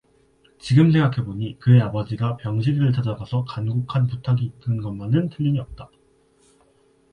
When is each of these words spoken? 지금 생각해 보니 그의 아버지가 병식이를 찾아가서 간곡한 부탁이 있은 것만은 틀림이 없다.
지금 0.57 0.91
생각해 0.91 1.23
보니 1.23 1.59
그의 1.59 1.79
아버지가 1.79 2.37
병식이를 2.37 2.91
찾아가서 2.91 3.43
간곡한 3.47 4.07
부탁이 4.07 4.51
있은 4.57 4.77
것만은 4.81 5.29
틀림이 5.29 5.59
없다. 5.59 5.91